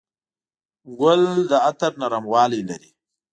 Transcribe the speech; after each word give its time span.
ګل 0.99 1.23
د 1.49 1.51
عطر 1.67 1.91
نرموالی 2.01 2.61
لري. 2.69 2.91